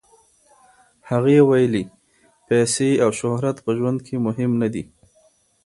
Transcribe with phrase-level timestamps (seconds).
[1.09, 1.83] هغې ویلي،
[2.47, 4.83] پیسې او شهرت په ژوند کې مهم نه دي.